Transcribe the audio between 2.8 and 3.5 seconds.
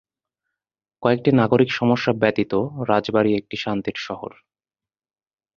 রাজবাড়ী